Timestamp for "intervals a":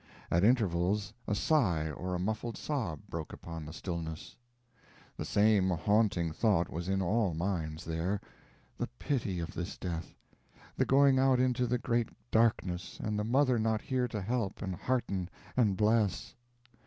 0.43-1.35